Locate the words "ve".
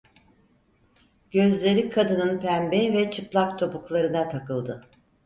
2.93-3.11